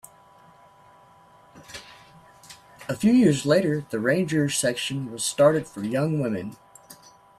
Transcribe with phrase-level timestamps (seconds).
[2.89, 6.57] A few years later the Ranger section was started for young women.